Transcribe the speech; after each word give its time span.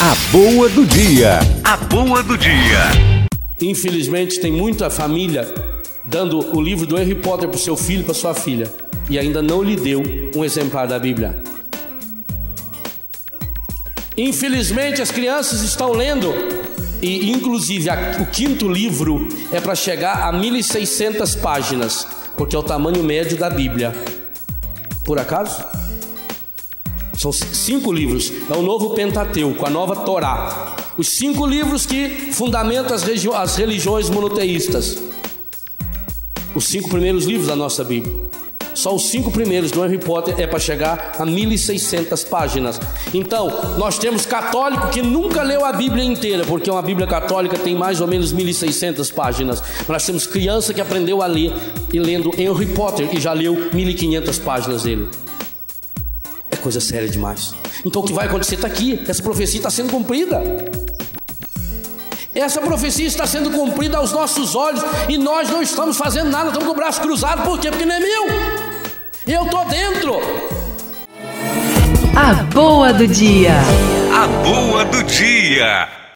A 0.00 0.14
boa 0.30 0.68
do 0.68 0.86
dia. 0.86 1.40
A 1.64 1.76
boa 1.76 2.22
do 2.22 2.38
dia. 2.38 2.78
Infelizmente, 3.60 4.38
tem 4.38 4.52
muita 4.52 4.88
família 4.88 5.52
dando 6.04 6.56
o 6.56 6.62
livro 6.62 6.86
do 6.86 6.94
Harry 6.94 7.16
Potter 7.16 7.48
para 7.48 7.58
seu 7.58 7.76
filho, 7.76 8.04
para 8.04 8.14
sua 8.14 8.32
filha, 8.32 8.72
e 9.10 9.18
ainda 9.18 9.42
não 9.42 9.60
lhe 9.60 9.74
deu 9.74 10.00
um 10.36 10.44
exemplar 10.44 10.86
da 10.86 11.00
Bíblia. 11.00 11.42
Infelizmente, 14.16 15.02
as 15.02 15.10
crianças 15.10 15.62
estão 15.62 15.90
lendo, 15.90 16.32
e 17.02 17.32
inclusive 17.32 17.90
a, 17.90 18.18
o 18.20 18.26
quinto 18.26 18.68
livro 18.68 19.26
é 19.50 19.60
para 19.60 19.74
chegar 19.74 20.28
a 20.28 20.32
1600 20.32 21.34
páginas, 21.34 22.06
porque 22.36 22.54
é 22.54 22.58
o 22.58 22.62
tamanho 22.62 23.02
médio 23.02 23.36
da 23.36 23.50
Bíblia. 23.50 23.92
Por 25.04 25.18
acaso? 25.18 25.77
São 27.18 27.32
cinco 27.32 27.92
livros. 27.92 28.32
É 28.48 28.56
o 28.56 28.62
novo 28.62 28.90
Pentateuco, 28.90 29.66
a 29.66 29.70
nova 29.70 29.96
Torá. 29.96 30.76
Os 30.96 31.08
cinco 31.08 31.44
livros 31.44 31.84
que 31.84 32.30
fundamentam 32.32 32.94
as, 32.94 33.04
as 33.34 33.56
religiões 33.56 34.08
monoteístas. 34.08 35.02
Os 36.54 36.64
cinco 36.64 36.88
primeiros 36.88 37.24
livros 37.24 37.48
da 37.48 37.56
nossa 37.56 37.82
Bíblia. 37.82 38.14
Só 38.72 38.94
os 38.94 39.08
cinco 39.08 39.32
primeiros 39.32 39.72
do 39.72 39.82
Harry 39.82 39.98
Potter 39.98 40.36
é 40.38 40.46
para 40.46 40.60
chegar 40.60 41.16
a 41.18 41.26
1600 41.26 42.22
páginas. 42.22 42.80
Então, 43.12 43.50
nós 43.76 43.98
temos 43.98 44.24
católico 44.24 44.88
que 44.90 45.02
nunca 45.02 45.42
leu 45.42 45.64
a 45.64 45.72
Bíblia 45.72 46.04
inteira, 46.04 46.44
porque 46.44 46.70
uma 46.70 46.82
Bíblia 46.82 47.08
católica 47.08 47.58
tem 47.58 47.74
mais 47.74 48.00
ou 48.00 48.06
menos 48.06 48.30
1600 48.30 49.10
páginas. 49.10 49.60
Nós 49.88 50.06
temos 50.06 50.24
criança 50.24 50.72
que 50.72 50.80
aprendeu 50.80 51.20
a 51.20 51.26
ler 51.26 51.52
e 51.92 51.98
lendo 51.98 52.30
Harry 52.30 52.66
Potter 52.66 53.08
e 53.12 53.18
já 53.20 53.32
leu 53.32 53.70
1500 53.72 54.38
páginas 54.38 54.84
dele 54.84 55.08
coisa 56.68 56.80
séria 56.80 57.08
demais. 57.08 57.54
Então 57.82 58.02
o 58.02 58.04
que 58.04 58.12
vai 58.12 58.26
acontecer 58.26 58.56
está 58.56 58.66
aqui. 58.66 59.02
Essa 59.08 59.22
profecia 59.22 59.58
está 59.58 59.70
sendo 59.70 59.90
cumprida. 59.90 60.42
Essa 62.34 62.60
profecia 62.60 63.06
está 63.06 63.26
sendo 63.26 63.50
cumprida 63.50 63.96
aos 63.96 64.12
nossos 64.12 64.54
olhos 64.54 64.82
e 65.08 65.16
nós 65.16 65.48
não 65.48 65.62
estamos 65.62 65.96
fazendo 65.96 66.30
nada, 66.30 66.48
estamos 66.48 66.66
com 66.66 66.72
o 66.72 66.76
braço 66.76 67.00
cruzado, 67.00 67.42
por 67.42 67.58
quê? 67.58 67.70
Porque 67.70 67.86
não 67.86 67.94
é 67.94 68.00
meu. 68.00 68.26
Eu 69.26 69.44
estou 69.44 69.64
dentro. 69.64 70.20
A 72.14 72.34
boa 72.44 72.92
do 72.92 73.06
dia. 73.06 73.54
A 74.14 74.26
boa 74.44 74.84
do 74.84 75.02
dia. 75.04 75.98